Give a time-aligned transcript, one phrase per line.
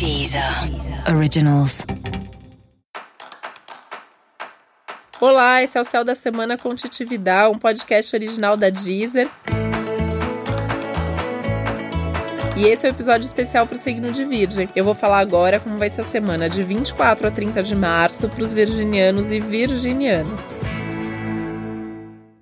[0.00, 0.42] Deezer
[1.14, 1.84] Originals.
[5.20, 9.28] Olá, esse é o Céu da Semana com Titi Vidal, um podcast original da Deezer.
[12.56, 14.70] E esse é o um episódio especial para o signo de Virgem.
[14.74, 18.26] Eu vou falar agora como vai ser a semana de 24 a 30 de março
[18.26, 20.40] para os virginianos e virginianas.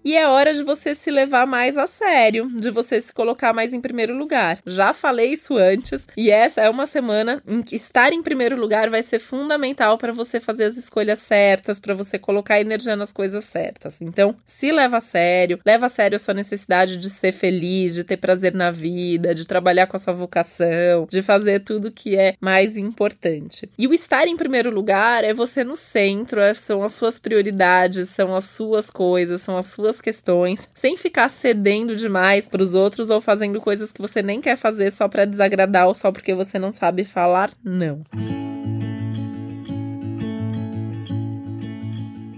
[0.08, 3.74] E é hora de você se levar mais a sério, de você se colocar mais
[3.74, 4.58] em primeiro lugar.
[4.64, 8.88] Já falei isso antes, e essa é uma semana em que estar em primeiro lugar
[8.88, 13.44] vai ser fundamental para você fazer as escolhas certas, para você colocar energia nas coisas
[13.44, 14.00] certas.
[14.00, 18.02] Então, se leva a sério, leva a sério a sua necessidade de ser feliz, de
[18.02, 22.34] ter prazer na vida, de trabalhar com a sua vocação, de fazer tudo que é
[22.40, 23.68] mais importante.
[23.76, 28.08] E o estar em primeiro lugar é você no centro, é, são as suas prioridades,
[28.08, 32.74] são as suas coisas, são as suas suas questões, sem ficar cedendo demais para os
[32.74, 36.34] outros ou fazendo coisas que você nem quer fazer só para desagradar ou só porque
[36.34, 38.02] você não sabe falar não.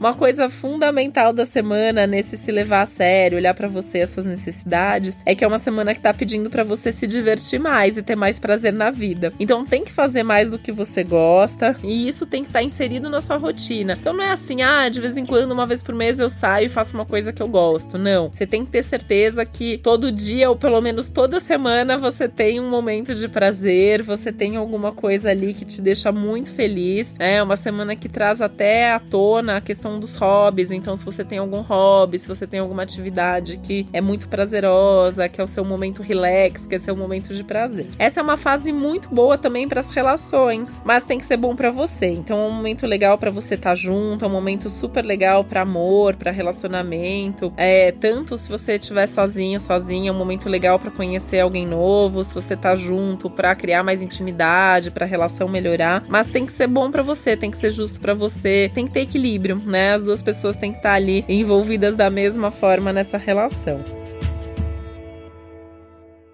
[0.01, 4.25] Uma coisa fundamental da semana nesse se levar a sério, olhar para você as suas
[4.25, 8.03] necessidades, é que é uma semana que tá pedindo para você se divertir mais e
[8.03, 9.31] ter mais prazer na vida.
[9.39, 12.65] Então tem que fazer mais do que você gosta e isso tem que estar tá
[12.65, 13.99] inserido na sua rotina.
[14.01, 16.69] Então não é assim, ah, de vez em quando, uma vez por mês eu saio
[16.69, 17.99] e faço uma coisa que eu gosto.
[17.99, 18.31] Não.
[18.31, 22.59] Você tem que ter certeza que todo dia ou pelo menos toda semana você tem
[22.59, 27.15] um momento de prazer, você tem alguma coisa ali que te deixa muito feliz.
[27.19, 30.71] É uma semana que traz até à tona a questão questão dos hobbies.
[30.71, 35.29] Então, se você tem algum hobby, se você tem alguma atividade que é muito prazerosa,
[35.29, 37.87] que é o seu momento relax, que é seu momento de prazer.
[37.99, 41.57] Essa é uma fase muito boa também para as relações, mas tem que ser bom
[41.57, 42.07] para você.
[42.07, 45.43] Então, é um momento legal para você estar tá junto, é um momento super legal
[45.43, 47.53] para amor, para relacionamento.
[47.57, 52.23] É, tanto se você estiver sozinho, sozinha, é um momento legal para conhecer alguém novo,
[52.23, 56.53] se você tá junto, para criar mais intimidade, para a relação melhorar, mas tem que
[56.53, 59.80] ser bom para você, tem que ser justo para você, tem que ter equilíbrio, né?
[59.81, 59.95] Né?
[59.95, 64.00] As duas pessoas têm que estar ali envolvidas da mesma forma nessa relação.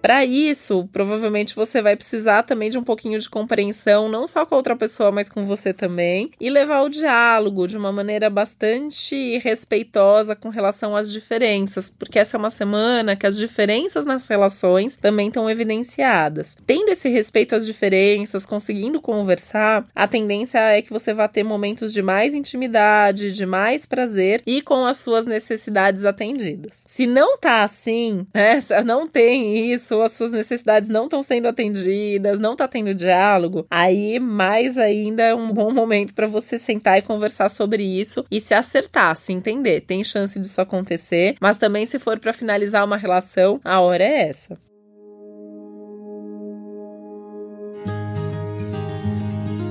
[0.07, 4.55] Para isso, provavelmente você vai precisar também de um pouquinho de compreensão, não só com
[4.55, 9.37] a outra pessoa, mas com você também, e levar o diálogo de uma maneira bastante
[9.39, 14.95] respeitosa com relação às diferenças, porque essa é uma semana que as diferenças nas relações
[14.95, 16.55] também estão evidenciadas.
[16.65, 21.91] Tendo esse respeito às diferenças, conseguindo conversar, a tendência é que você vá ter momentos
[21.91, 26.85] de mais intimidade, de mais prazer e com as suas necessidades atendidas.
[26.87, 32.39] Se não tá assim, né, não tem isso, as suas necessidades não estão sendo atendidas,
[32.39, 37.01] não está tendo diálogo, aí mais ainda é um bom momento para você sentar e
[37.01, 39.81] conversar sobre isso e se acertar, se entender.
[39.81, 44.29] Tem chance disso acontecer, mas também se for para finalizar uma relação, a hora é
[44.29, 44.57] essa.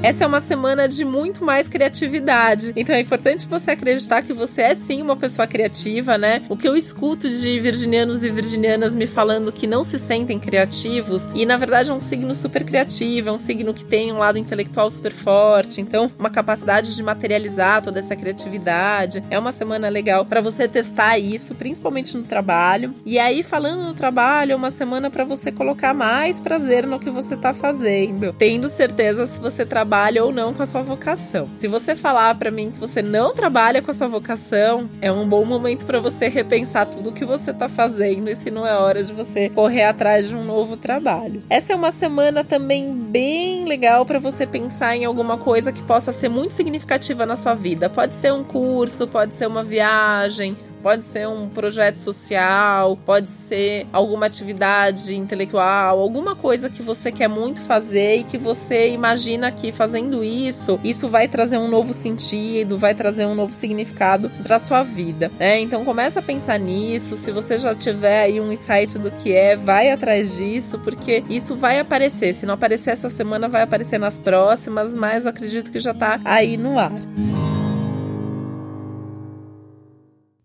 [0.07, 2.73] Essa é uma semana de muito mais criatividade.
[2.77, 6.45] Então é importante você acreditar que você é sim uma pessoa criativa, né?
[6.49, 11.29] O que eu escuto de virginianos e virginianas me falando que não se sentem criativos
[11.35, 14.39] e na verdade é um signo super criativo, é um signo que tem um lado
[14.39, 19.25] intelectual super forte, então uma capacidade de materializar toda essa criatividade.
[19.29, 22.95] É uma semana legal para você testar isso, principalmente no trabalho.
[23.05, 27.11] E aí falando no trabalho, é uma semana para você colocar mais prazer no que
[27.11, 31.49] você tá fazendo, tendo certeza se você trabalha trabalha ou não com a sua vocação.
[31.55, 35.27] Se você falar para mim que você não trabalha com a sua vocação, é um
[35.27, 38.77] bom momento para você repensar tudo o que você tá fazendo e se não é
[38.77, 41.41] hora de você correr atrás de um novo trabalho.
[41.49, 46.13] Essa é uma semana também bem legal para você pensar em alguma coisa que possa
[46.13, 47.89] ser muito significativa na sua vida.
[47.89, 53.87] Pode ser um curso, pode ser uma viagem, Pode ser um projeto social, pode ser
[53.93, 59.73] alguma atividade intelectual, alguma coisa que você quer muito fazer e que você imagina que
[59.73, 64.83] fazendo isso, isso vai trazer um novo sentido, vai trazer um novo significado para sua
[64.83, 65.61] vida, né?
[65.61, 67.17] Então começa a pensar nisso.
[67.17, 71.55] Se você já tiver aí um insight do que é, vai atrás disso, porque isso
[71.55, 72.35] vai aparecer.
[72.35, 76.57] Se não aparecer essa semana, vai aparecer nas próximas, mas acredito que já tá aí
[76.57, 76.93] no ar.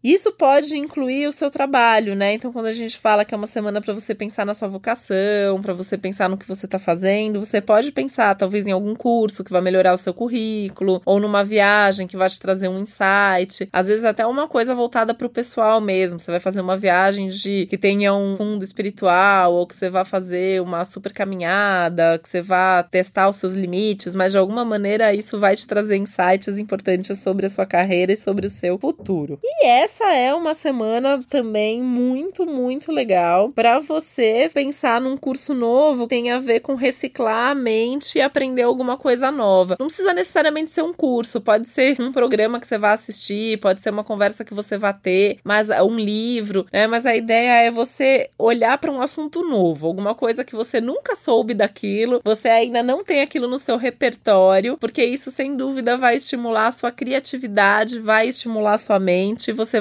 [0.04, 2.34] Isso pode incluir o seu trabalho, né?
[2.34, 5.62] Então, quando a gente fala que é uma semana para você pensar na sua vocação,
[5.62, 9.44] para você pensar no que você está fazendo, você pode pensar talvez em algum curso
[9.44, 13.70] que vai melhorar o seu currículo, ou numa viagem que vai te trazer um insight.
[13.72, 16.20] Às vezes, até uma coisa voltada para o pessoal mesmo.
[16.20, 20.04] Você vai fazer uma viagem de que tenha um fundo espiritual, ou que você vai
[20.04, 25.14] fazer uma super caminhada, que você vá testar os seus limites, mas de alguma maneira
[25.14, 29.40] isso vai te trazer insights importantes sobre a sua carreira e sobre o seu futuro.
[29.44, 36.08] E essa é uma semana também muito, muito legal para você pensar num curso novo
[36.08, 39.76] que tem a ver com reciclar a mente e aprender alguma coisa nova.
[39.78, 43.82] Não precisa necessariamente ser um curso, pode ser um programa que você vai assistir, pode
[43.82, 46.88] ser uma conversa que você vai ter, mas um livro, né?
[46.88, 51.18] Mas a ideia é você olhar para um assunto novo, alguma coisa que você nunca
[51.18, 56.16] soube daquilo, você ainda não tem aquilo no seu repertório, porque isso sem dúvida vai
[56.16, 59.81] estimular a sua criatividade, vai estimular a sua mente você